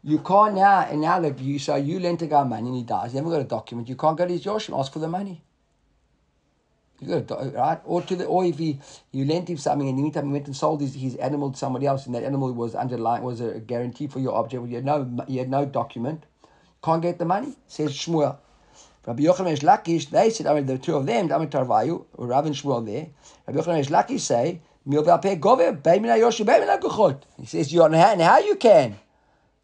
[0.04, 2.84] You can't now, and now that you so you lent a guy money and he
[2.84, 5.00] dies, you haven't got a document, you can't go to his Yosh and ask for
[5.00, 5.42] the money.
[7.06, 7.80] Got uh, right?
[7.84, 8.78] Or to the or if he
[9.10, 11.50] you lent him something and in the meantime he went and sold his, his animal
[11.50, 14.76] to somebody else and that animal was underlying was a guarantee for your object, you
[14.76, 16.24] had no you had no document,
[16.82, 18.38] can't get the money, says Shmuel.
[19.04, 22.46] Rabbi Yochanan Lakish, they said, I mean, the two of them, Amit Tarvayu, or Rav
[22.46, 23.08] and Shmuel there,
[23.48, 24.60] Rabbi Yochanan Lakish say.
[24.84, 24.96] He
[27.46, 28.96] says, you're on how, how you can.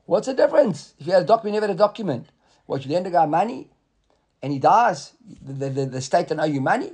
[0.07, 0.95] What's the difference?
[1.01, 2.29] If you had a document, you never had a document.
[2.67, 3.69] What, you lend a guy money
[4.41, 6.93] and he dies, the, the, the state don't owe you money?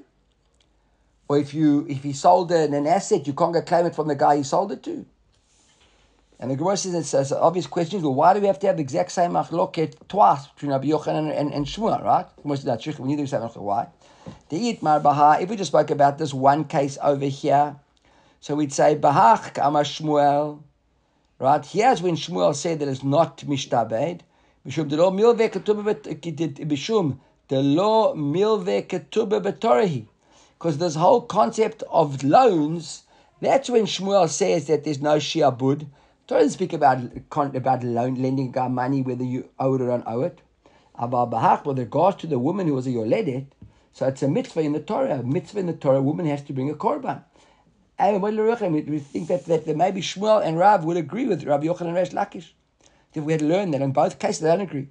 [1.28, 4.08] Or if you if he sold an, an asset, you can't go claim it from
[4.08, 5.06] the guy he sold it to.
[6.40, 8.02] And the Gemara says it's, an obvious question.
[8.02, 11.18] Well, why do we have to have the exact same machloket twice between Rabbi Yochanan
[11.18, 12.26] and, and, and Shmuel, right?
[12.36, 13.86] The Gemara says that we need to say why.
[14.48, 17.76] The Itmar Baha, if we just spoke about this one case over here,
[18.40, 20.60] so we'd say Bahach Kama Shmuel,
[21.38, 21.64] right?
[21.64, 24.20] Here's when Shmuel said that it's not mishtabed.
[24.66, 25.36] Mishum de lo milve
[28.14, 30.06] milve ketubah betorahi.
[30.64, 33.02] Because this whole concept of loans,
[33.42, 35.86] that's when Shmuel says that there's no shiabud.
[36.26, 37.00] Torah doesn't speak about
[37.54, 40.40] about loan, lending a guy money whether you owe it or don't owe it.
[40.94, 43.48] About bahach, with regards to the woman who was a yoledet,
[43.92, 45.18] so it's a mitzvah in the Torah.
[45.18, 47.22] A mitzvah in the Torah, a woman has to bring a korban.
[47.98, 51.94] And we think that, that maybe Shmuel and Rav would agree with Rabbi Yochanan and
[51.94, 52.52] Resh Lakish.
[53.12, 54.88] If we had learned that in both cases they don't agree.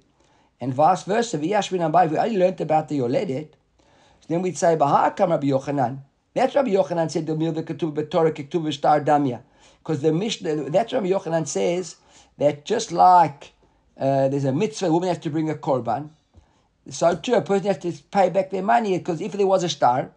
[0.60, 3.48] And vice versa, if we only learned about the yoledet,
[4.28, 5.98] then we'd say, Bahakam Rabbi Yochanan.
[6.34, 9.42] That's Rabbi Yochanan said, the Milva Ketuv B'Torah Ketuv Shtar Damya.
[9.78, 11.96] Because the Mishnah, that's Rabbi Yochanan says
[12.38, 13.52] that just like
[13.98, 16.10] uh, there's a mitzvah, a woman has to bring a korban,
[16.90, 19.68] so too a person has to pay back their money because if there was a
[19.68, 20.10] star,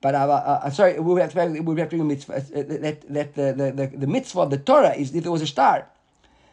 [0.00, 2.02] but uh, uh, uh sorry, we would have to pay, we would have to bring
[2.02, 2.34] a mitzvah.
[2.34, 5.42] Uh, that, that the, the, the, the mitzvah of the Torah is if there was
[5.42, 5.88] a star.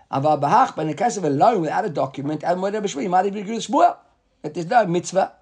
[0.09, 3.55] But in the case of a loan without a document, and you might even agree
[3.55, 3.97] with Shmuel
[4.43, 5.33] that there's no mitzvah.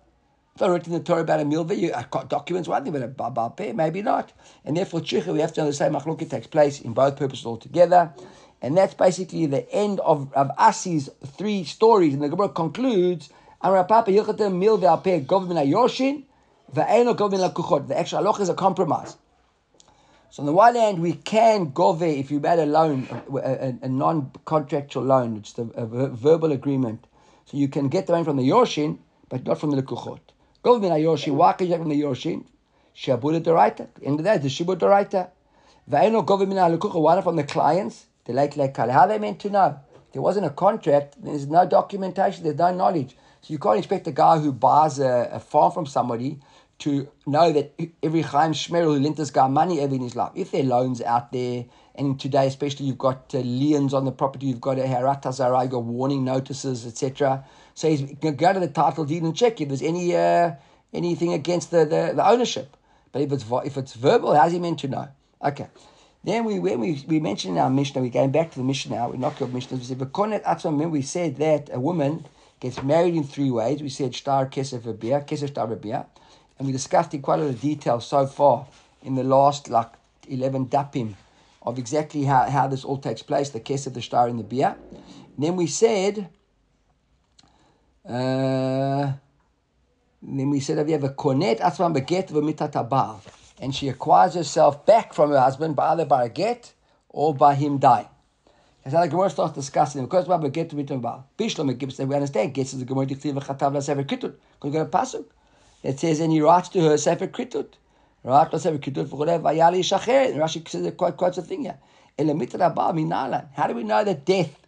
[0.55, 2.91] If I wrote in the Torah about a milva, you I got documents one thing,
[2.91, 4.33] but a babal maybe not.
[4.65, 8.13] And therefore, chicha, we have to same machloket takes place in both purposes altogether.
[8.61, 12.13] And that's basically the end of, of Asi's three stories.
[12.13, 13.29] And the Gemara concludes,
[13.61, 16.25] Amar Papa Yilchatem milva pay government ayoshin,
[16.75, 17.87] va'eno government lakuchot.
[17.87, 19.15] The actual halach is a compromise.
[20.31, 23.79] So on the one hand, we can gove if you made a loan, a, a,
[23.81, 27.05] a non-contractual loan, it's a, a, verbal agreement.
[27.45, 30.19] So you can get the money from the Yorshin, but not from the Lekuchot.
[30.63, 32.45] Government Ayoshin, why can you from the Yorshin?
[32.95, 33.88] Shabud Doraita.
[34.04, 35.30] End of that, the Shibud Doraita.
[35.89, 38.06] Vaino government Alekucha, one from the clients.
[38.26, 39.80] The late like How they meant to know?
[40.13, 43.17] There wasn't a contract, there's no documentation, there's no knowledge.
[43.41, 46.39] So you can't expect a guy who buys a, a farm from somebody
[46.80, 50.32] to know that every Chaim Shmer who lent this guy money ever in his life.
[50.36, 54.12] If there are loans out there, and today especially you've got uh, liens on the
[54.12, 57.45] property, you've got a Harata Zara, you've got warning notices, etc.
[57.73, 60.53] So he's going to the title deed and check if there's any uh,
[60.93, 62.75] anything against the, the, the, ownership.
[63.12, 65.07] But if it's if it's verbal, how's he meant to know?
[65.43, 65.67] Okay.
[66.23, 68.95] Then we when we, we mentioned in our Mishnah, we're going back to the Mishnah
[68.95, 69.77] now, we're not going Mishnah.
[69.77, 72.25] We said, when we said that a woman
[72.62, 73.81] gets married in three ways.
[73.81, 76.05] We said star kesef rabia.
[76.57, 78.67] And we discussed in quite a lot of detail so far
[79.03, 79.91] in the last like
[80.29, 81.15] 11 dapim
[81.63, 84.77] of exactly how, how this all takes place, the kesef, the star, and the bia.
[84.91, 86.29] And then we said
[88.07, 89.13] uh,
[90.21, 93.21] then we said, "We have a konet atzman beget v'mitat
[93.61, 96.73] and she acquires herself back from her husband by either by a get
[97.09, 98.07] or by him dying.
[98.83, 100.03] That's how the Gemara starts discussing.
[100.03, 101.27] Because we get to mitzvah bal.
[101.37, 102.55] Bishlam gives we understand.
[102.55, 104.07] Gets the Gemara dichtiv v'chatav la kritut.
[104.09, 105.25] Because we got a pasuk
[105.83, 107.73] that says, and he writes to her sefer kritut.
[108.23, 110.35] Right, la sefer kritut v'cholev vayali shacher.
[110.35, 111.77] Rashi says it quite quotes a thing here.
[112.17, 112.25] How
[113.67, 114.61] do we know that death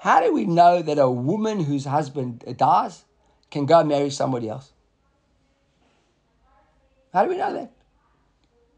[0.00, 3.04] how do we know that a woman whose husband dies
[3.50, 4.72] can go marry somebody else?
[7.12, 7.70] How do we know that?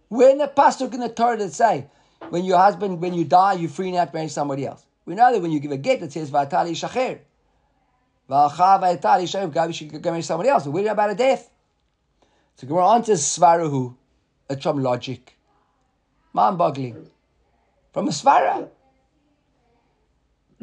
[0.08, 1.86] When the pasuk in the Torah that say,
[2.30, 4.84] when your husband, when you die, you're free now to marry somebody else.
[5.06, 7.20] We know that when you give a get, it says v'atali shacher.
[8.28, 10.66] V'acha v'atali shacher, should go marry somebody else.
[10.66, 11.48] We're about a death.
[12.56, 13.94] So Gemara answers svarahu.
[14.50, 15.38] It's from logic.
[16.32, 17.06] Mind-boggling.
[17.92, 18.68] From a svara.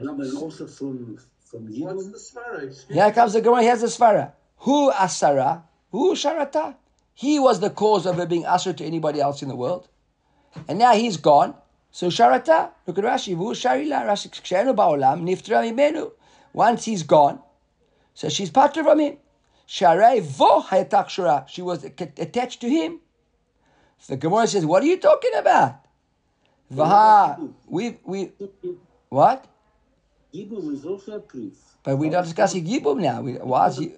[0.03, 2.91] No, but also from from What's the svara?
[2.91, 3.63] Here comes the Gemara.
[3.63, 4.31] Here's the svara.
[4.59, 5.63] Who asara?
[5.91, 6.75] Who sharata?
[7.13, 9.89] He was the cause of her being asur to anybody else in the world,
[10.67, 11.55] and now he's gone.
[11.91, 12.69] So sharata.
[12.87, 13.35] Look at Rashi.
[13.35, 14.05] Who sharila?
[14.05, 16.11] Rashi kshenu ba'olam niftra mimenu.
[16.53, 17.41] Once he's gone,
[18.13, 19.17] so she's patra from him.
[19.67, 22.99] Sharei vo hayatak She was attached to him.
[23.99, 25.75] So the Gemara says, "What are you talking about?"
[26.73, 27.53] Vaha.
[27.67, 28.31] We we
[29.09, 29.45] what?
[30.33, 31.53] Yibum is also a proof.
[31.83, 33.21] But we're not discussing Yibum now.
[33.21, 33.93] We, why is he...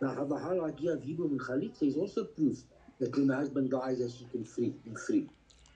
[0.00, 2.58] The whole idea of Yibum and Chalitza is also proof
[2.98, 5.28] that when the husband dies, that she can free, be free.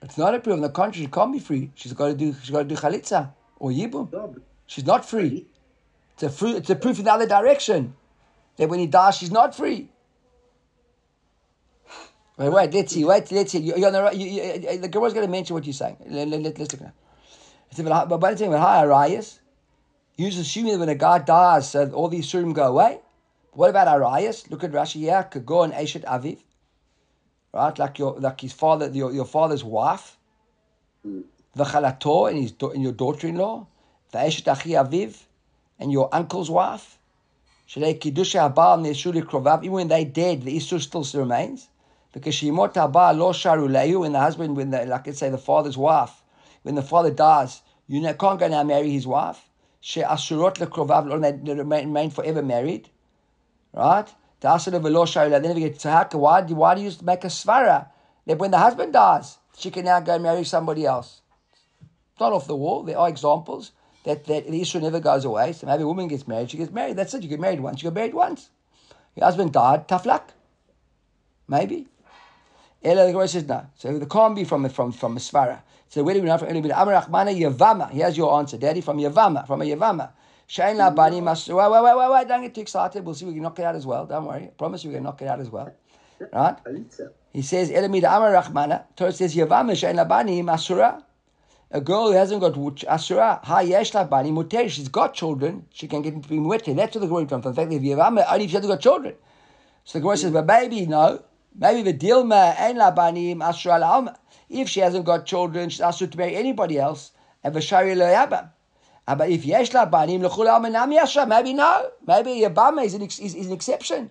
[0.03, 0.55] It's not a proof.
[0.55, 1.71] On the contrary, she can't be free.
[1.75, 2.35] She's got to do.
[2.41, 4.13] She's got to do chalitza or yibum.
[4.13, 4.35] No,
[4.67, 5.47] she's not free.
[6.15, 6.57] It's a fruit.
[6.57, 7.95] It's a proof in the other direction
[8.57, 9.91] that when he dies, she's not free.
[12.39, 13.05] Wait, wait, let's see.
[13.05, 13.59] Wait, let's see.
[13.61, 15.97] You're on the, right- you, you, the Gemara's going to mention what you're saying.
[16.07, 16.93] Let, let, let, us look now.
[17.85, 19.41] But by the time with high Arias,
[20.17, 23.01] you're just assuming that when a guy dies, so all these surim go away.
[23.53, 24.51] What about Arias?
[24.51, 25.29] Look at Rashi here.
[25.31, 26.39] Kago and Eshet Aviv.
[27.53, 27.79] Right?
[27.79, 30.17] Like your like his father, your, your father's wife.
[31.03, 31.23] Hmm.
[31.55, 33.67] The Chalator and, his, and your daughter in law.
[34.13, 35.23] The Eshet Achi Aviv
[35.79, 36.99] and your uncle's wife.
[37.69, 39.61] Shalei Kiddusha Habal Neshuli Krovav.
[39.61, 41.69] Even when they dead, the Isur still remains.
[42.13, 45.39] Because Shemot Habal Lo Sharu Lehu, when the husband, when the, like let's say the
[45.39, 46.23] father's wife,
[46.63, 49.49] when the father dies, you can't go now marry his wife.
[49.81, 52.89] She Asurot Lekrovav, Lo, they remain, forever married.
[53.73, 54.09] Right?
[54.41, 57.89] They never get, can- why, do- why do you make a svara?
[58.27, 61.21] That when the husband dies, she can now go marry somebody else.
[62.19, 62.83] Not off the wall.
[62.83, 63.73] There are examples
[64.05, 65.53] that, that the issue never goes away.
[65.53, 66.97] So maybe a woman gets married, she gets married.
[66.97, 67.23] That's it.
[67.23, 67.83] You get married once.
[67.83, 68.51] You get married once.
[69.15, 69.87] Your husband died.
[69.89, 70.33] Tough luck.
[71.49, 71.87] Maybe.
[72.87, 73.67] Ella the Gemara says no.
[73.75, 75.61] So the can't be from from from a svara.
[75.89, 76.49] So where do we know from?
[76.49, 77.91] Amar Achmana Yavama.
[77.91, 80.11] Here's your answer, Daddy, from Yavama, from a Yavama.
[80.49, 81.49] Shain la bani mas.
[81.49, 82.29] Wait, wait, wait, wait, wait!
[82.29, 83.05] Don't get too excited.
[83.05, 83.25] We'll see.
[83.25, 84.07] We can knock it out as well.
[84.07, 84.45] Don't worry.
[84.45, 85.75] I promise you, we can knock it out as well.
[86.33, 86.57] Right?
[87.33, 88.85] He says, Elamid Amar Rahmana.
[88.95, 91.03] Torah says, Yavam Shein Labani Asura.
[91.73, 92.55] A girl who hasn't got
[92.89, 94.71] Asura, Ha Yesh Labani Muter.
[94.71, 95.67] She's got children.
[95.73, 96.65] She can get into being wet.
[96.65, 97.53] That's what the Gemara comes from.
[97.53, 99.17] The fact that Yavam, only if she hasn't got children.
[99.85, 101.23] So the Gemara says, but baby, no.
[101.59, 104.17] Maybe the Dilma Ein Labani Asura La'alma.
[104.49, 107.13] If she hasn't got children, she's asked to marry anybody else.
[107.43, 108.51] And Vashari Lo'yabam.
[109.07, 111.91] But if yesh labanim l'chul almanam yasha, maybe no.
[112.07, 114.11] Maybe Yabama is an, is, is an exception.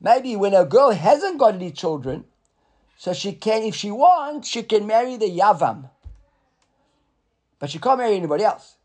[0.00, 2.24] Maybe when a girl hasn't got any children,
[2.96, 5.90] so she can, if she wants, she can marry the Yavam.
[7.58, 8.76] But she can't marry anybody else.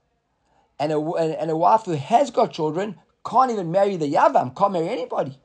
[0.79, 4.55] And a, and, and a wife who has got children can't even marry the Yavam,
[4.55, 5.37] can't marry anybody.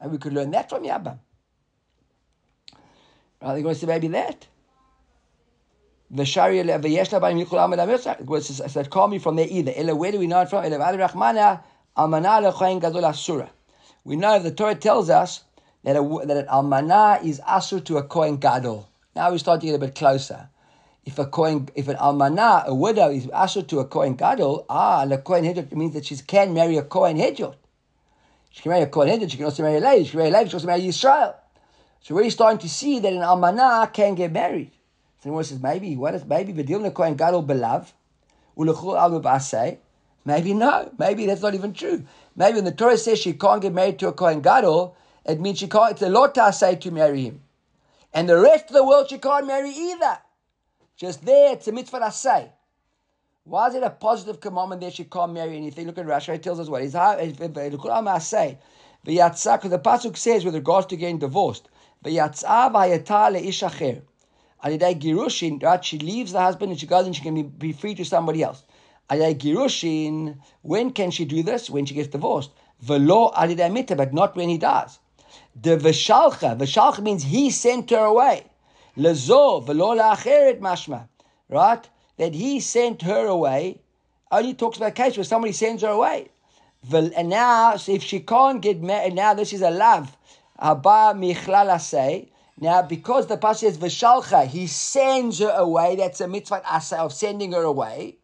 [0.00, 1.18] And we could learn that from Yavam.
[3.42, 4.46] Are they going to say maybe that?
[6.14, 8.20] Dam yotzar.
[8.20, 9.94] It was- said, call me from there either.
[9.94, 10.62] Where do we know it from?
[14.04, 15.44] We know the Torah tells us
[15.84, 18.88] that, a, that an almana is asur to a kohen gadol.
[19.14, 20.48] Now we start to get a bit closer.
[21.04, 25.04] If a kohen, if an almana, a widow, is asur to a kohen gadol, ah,
[25.04, 27.54] the kohen hedjot means that she can marry a kohen hedjot.
[28.50, 29.30] She can marry a kohen hedjot.
[29.30, 30.04] She can also marry a lady.
[30.04, 30.46] She can marry a lady.
[30.46, 31.34] She can also marry Yisrael.
[32.02, 34.72] So we're starting to see that an almana can get married.
[35.22, 37.92] So the says maybe what is maybe deal kohen gadol belav
[38.58, 39.78] ulechul alma b'asei.
[40.24, 40.90] Maybe no.
[40.98, 42.04] Maybe that's not even true.
[42.34, 45.58] Maybe when the Torah says she can't get married to a kohen gadol, it means
[45.60, 45.92] she can't.
[45.92, 47.40] It's a lot to say to marry him,
[48.12, 50.18] and the rest of the world she can't marry either.
[50.96, 52.50] Just there, it's a mitzvah say.
[53.44, 55.86] Why is it a positive commandment there she can't marry anything?
[55.86, 56.82] Look at Rashi, it tells us what.
[56.82, 57.24] It's how the
[59.04, 61.68] pasuk says with regards to getting divorced,
[62.04, 64.02] v'yatzah v'ayatah le'ish acher.
[64.64, 65.84] Alidei girushin, right?
[65.84, 68.42] She leaves the husband and she goes and she can be, be free to somebody
[68.42, 68.62] else.
[69.10, 71.68] Alidei girushin, when can she do this?
[71.68, 72.50] When she gets divorced.
[72.84, 74.98] V'lo alidei mita, but not when he dies.
[75.60, 78.46] The v'shalcha, v'shalcha means he sent her away.
[78.96, 81.08] Lezo v'lo la'acheret mashma,
[81.48, 81.88] right?
[82.18, 83.80] That he sent her away.
[84.30, 86.28] Only talks about a case where somebody sends her away.
[86.92, 90.16] And now, if she can't get married, now this is a love.
[90.62, 92.28] Haba michlal asay.
[92.58, 95.96] Now, because the pasuk says v'shalcha, he sends her away.
[95.96, 98.18] That's a mitzvah asay of sending her away.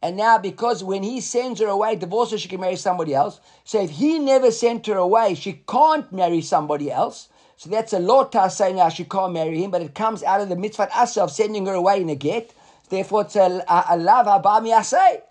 [0.00, 3.40] And now, because when he sends her away, divorce her, she can marry somebody else.
[3.64, 7.28] So if he never sent her away, she can't marry somebody else.
[7.56, 10.40] So that's a lot to say now she can't marry him, but it comes out
[10.40, 12.52] of the mitzvah asa of sending her away in a get.
[12.88, 15.22] Therefore, it's a, a, a love abami asay.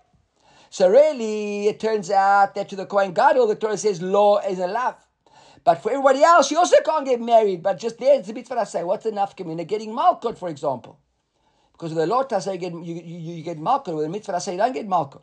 [0.70, 4.58] So really, it turns out that to the Kohen Gadol, the Torah says law is
[4.58, 4.96] a love.
[5.64, 7.62] But for everybody else, you also can't get married.
[7.62, 8.84] But just there, it's a mitzvah I say.
[8.84, 9.66] What's enough community?
[9.66, 10.98] Getting malkut, for example.
[11.72, 13.94] Because with the law I say you get, you, you, get malkut.
[13.94, 15.22] With the mitzvah I say you don't get malkut.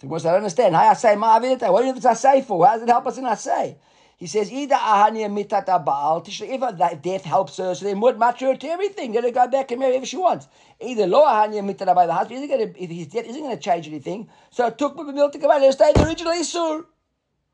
[0.00, 0.74] So I don't understand.
[0.74, 1.72] How I say ma'avidita?
[1.72, 2.64] What is it I say for?
[2.66, 3.76] How does it help us in I say?
[4.16, 8.54] He says either ahania mitat abal if that death helps her, so then match her
[8.54, 9.14] to everything.
[9.14, 10.46] Let her go back and marry whoever she wants.
[10.78, 13.56] Either lo ahania mitat abal the husband isn't going to if his death isn't going
[13.56, 14.28] to change anything.
[14.50, 15.62] So it took Bibil to come out.
[15.62, 16.84] Let stay in the original isur.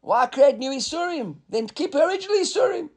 [0.06, 1.34] Why create new isurim?
[1.48, 2.90] Then keep her original isurim.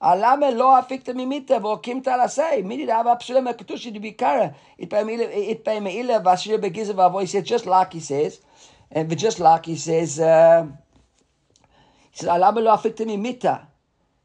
[0.00, 2.64] Alame lo afikta mimita v'okimta lasei.
[2.64, 4.54] Midi dava psula mekatushi to be kara.
[4.78, 7.20] It by meila, it by meila vashir avo.
[7.20, 8.40] He said just like he says,
[8.90, 10.66] and just like he says, uh,
[12.10, 13.66] he says alame lo afikta mimita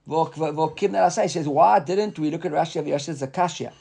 [0.07, 1.23] v'okimta lasei.
[1.23, 3.73] He says why didn't we look at Rashi of Rashi Zakashia?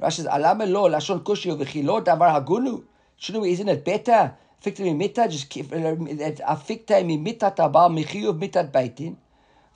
[0.00, 2.82] Rashi says alame lo lashon kushi v'chilo davar hagunu.
[3.16, 3.52] Shouldn't we?
[3.52, 4.34] Isn't it better?
[4.64, 9.14] Afikta mimita just keep afikta mimita tabal michiyuv mitat beitin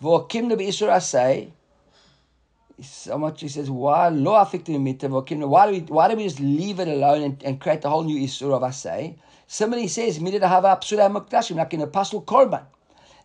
[0.03, 1.53] v'okimta beisur asei.
[2.81, 6.81] so much he says, why lo affecting Why do we why do we just leave
[6.81, 9.17] it alone and, and create a whole new Isur of Asay?
[9.47, 12.65] Somebody says, Midid Hava Psula Mukdashim, like in a Pasul Korban.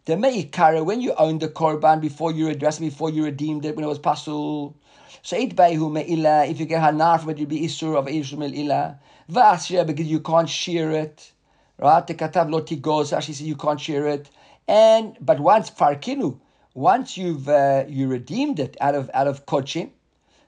[0.05, 3.85] The Me'ikara, when you owned the Korban before you addressed before you redeemed it, when
[3.85, 4.73] it was Pasul.
[5.21, 8.39] So it Behu Me'ila, if you get Hanar from it, you'd be Isur of Isur
[8.39, 8.97] Me'ila.
[9.31, 11.32] Va'asya, because you can't shear it.
[11.77, 12.05] Right?
[12.05, 14.29] The Katav Lotigos, actually says you can't shear it.
[14.67, 16.39] And, but once Farkinu,
[16.73, 19.89] once you've uh, you redeemed it out of out of kochim,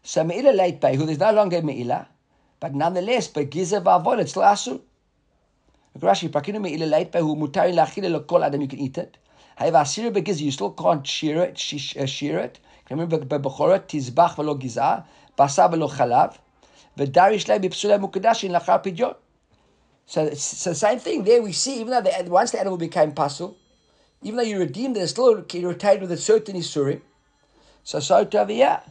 [0.04, 2.08] so meila late who there's no longer meila,
[2.60, 4.82] but nonetheless, but gizav avod it's asur.
[6.00, 9.18] Rashi, prakinu meila late who mutari lachile lekol adam you can eat it.
[9.56, 11.62] However, asir begiz you still can't shear it,
[12.00, 12.60] uh, shear it.
[12.90, 15.06] Remember, bebechora tizbach velo giza,
[15.38, 16.38] basa velo chalav,
[16.98, 19.16] v'darish lei b'psule mukadashin lachar pidyon.
[20.06, 21.42] So, so the same thing there.
[21.42, 23.58] We see even though the, once the animal became pasul,
[24.22, 27.02] even though you redeemed it, it's still retained with a certain isurim.
[27.84, 28.82] So so to yeah.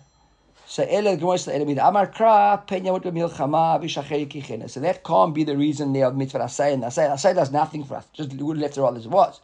[0.67, 1.39] So Ela Gemara
[1.87, 4.69] Amar Kra Penya Wut Milchama Vishacher Kichena.
[4.69, 7.11] So that can't be the reason there of mitzvah Asay and Asay.
[7.11, 8.07] Asay does nothing for us.
[8.13, 9.41] Just would left it all as it was.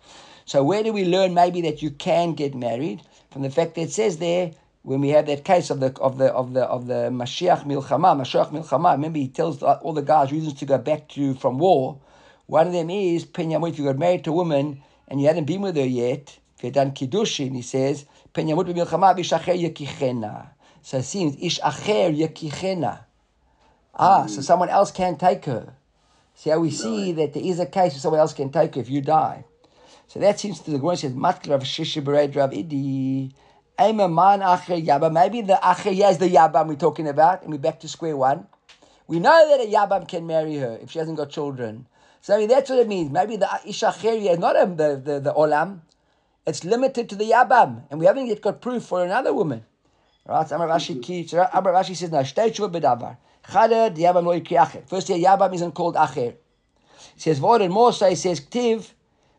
[0.46, 3.82] So where do we learn maybe that you can get married from the fact that
[3.82, 4.52] it says there
[4.82, 8.16] when we have that case of the of the of the of the Mashiach Milchama
[8.16, 8.92] Mashiach Milchama.
[8.92, 11.98] Remember he tells all the guys reasons to go back to from war.
[12.46, 15.44] One of them is Penya if you got married to a woman and you hadn't
[15.44, 19.56] been with her yet, if you had done kiddushin, he says, pen yamut b'milchama b'ishacher
[19.56, 20.48] yekichena.
[20.82, 23.00] So it seems ish acher yekichena.
[23.94, 25.74] Ah, so someone else can take her.
[26.34, 28.80] See how we see that there is a case where someone else can take her
[28.80, 29.44] if you die.
[30.06, 33.32] So that seems to the Gemara says Matl Rav Rav Idi.
[33.80, 35.12] Man acher yabam.
[35.12, 38.46] Maybe the acher is the yabam we're talking about, and we're back to square one.
[39.06, 41.86] We know that a yabam can marry her if she hasn't got children.
[42.22, 43.10] So I mean, that's what it means.
[43.10, 45.80] Maybe the Isha is not a, the, the, the Olam.
[46.46, 47.84] It's limited to the Yabam.
[47.90, 49.64] And we haven't yet got proof for another woman.
[50.26, 50.50] Right?
[50.50, 51.58] Amar Rashi mm-hmm.
[51.58, 53.16] Amar Rashi says, no, shtei tshuva.
[53.46, 54.86] Chadad, Yabam lo yikri acher.
[54.88, 56.34] First here, Yabam isn't called acher.
[57.14, 58.90] He says, Vod and Mosa, he says, Ktiv,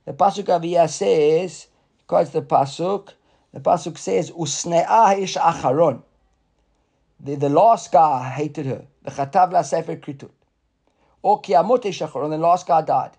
[0.06, 1.68] the Pasuk Aviyah says,
[2.08, 3.10] quotes the Pasuk,
[3.54, 6.04] the Pasuk says, Usne'ah ish acharon.
[7.20, 8.86] The, the last guy hated her.
[9.04, 10.32] The Chatav la Sefer Kritut
[11.22, 13.12] or Kiyamot Shachar, and the last guy died.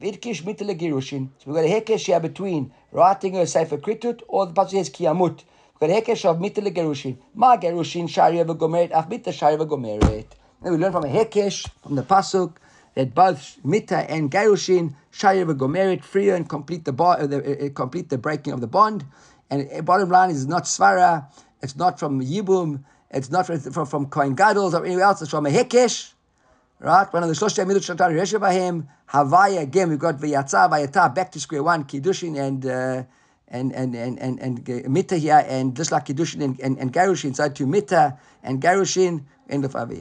[0.00, 1.30] Vidkish mitele girushin.
[1.38, 4.90] So we've got a hekesh here between writing a sefer kritut or the pasuk says
[4.90, 5.42] kiyamut.
[5.80, 7.16] We've got a hekesh of mitele girushin.
[7.34, 10.26] Ma gerushin shari gomeret, ach mita shari gomeret.
[10.62, 12.56] Then we learn from a hekesh from the pasuk
[12.94, 18.10] that both mita and gerushin shari gomeret free and complete the, uh, the uh, complete
[18.10, 19.06] the breaking of the bond.
[19.50, 21.26] And uh, bottom line is not svara.
[21.62, 22.84] It's not from yibum.
[23.10, 25.22] It's not from, from, Kohen Gadol or anywhere else.
[25.22, 26.12] It's from a hekesh.
[26.78, 27.10] Right?
[27.12, 31.40] One of the Shlosh Amidut Shatar Yeshavahim, Havaya, again, we've got Vayatza, Vayata, back to
[31.40, 33.04] square one, Kiddushin and uh,
[33.48, 37.34] and and and and, and Mita here, and just like Kiddushin and, and, and Garushin,
[37.34, 39.94] so to Mita and Garushin, end of Aviyah.